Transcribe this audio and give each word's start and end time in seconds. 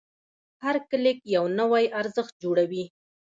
هر 0.63 0.75
کلیک 0.89 1.19
یو 1.35 1.43
نوی 1.59 1.85
ارزښت 1.99 2.33
جوړوي. 2.43 2.83